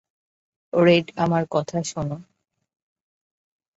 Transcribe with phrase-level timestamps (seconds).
[0.73, 2.09] Red আমার কথা শোন।